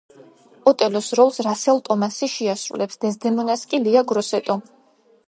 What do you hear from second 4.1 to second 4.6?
გროსეტო.